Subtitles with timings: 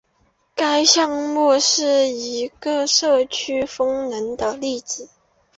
[0.55, 5.07] 该项目是一个社区风能的例子。